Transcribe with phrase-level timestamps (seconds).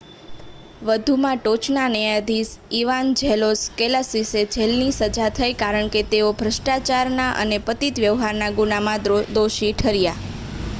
[0.81, 8.53] વધુમાં ટોચના ન્યાયાધીશ ઇવાન્જેલોસ કૅલોસિસને જેલની સજા થઈ કારણ કે તેઓ ભ્રષ્ટાચારના અને પતિત વ્યવહારના
[8.57, 9.01] ગુનામાં
[9.33, 10.19] દોષી ઠર્યા